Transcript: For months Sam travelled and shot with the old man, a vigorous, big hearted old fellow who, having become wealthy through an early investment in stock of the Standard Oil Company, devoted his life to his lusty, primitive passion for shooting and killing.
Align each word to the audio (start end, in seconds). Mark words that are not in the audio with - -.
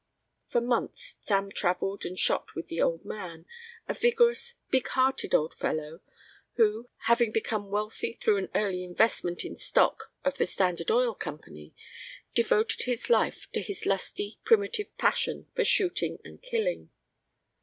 For 0.47 0.61
months 0.61 1.19
Sam 1.21 1.51
travelled 1.51 2.05
and 2.05 2.17
shot 2.17 2.55
with 2.55 2.69
the 2.69 2.81
old 2.81 3.05
man, 3.05 3.45
a 3.87 3.93
vigorous, 3.93 4.55
big 4.71 4.87
hearted 4.87 5.35
old 5.35 5.53
fellow 5.53 6.01
who, 6.53 6.89
having 7.01 7.31
become 7.31 7.69
wealthy 7.69 8.13
through 8.13 8.37
an 8.37 8.49
early 8.55 8.83
investment 8.83 9.45
in 9.45 9.55
stock 9.55 10.11
of 10.25 10.39
the 10.39 10.47
Standard 10.47 10.89
Oil 10.89 11.13
Company, 11.13 11.75
devoted 12.33 12.81
his 12.87 13.11
life 13.11 13.47
to 13.51 13.61
his 13.61 13.85
lusty, 13.85 14.39
primitive 14.43 14.87
passion 14.97 15.45
for 15.53 15.63
shooting 15.63 16.17
and 16.23 16.41
killing. 16.41 16.89